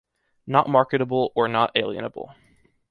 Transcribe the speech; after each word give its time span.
Not 0.47 0.67
marketable 0.67 1.31
or 1.35 1.47
not 1.47 1.75
alienable. 1.75 2.33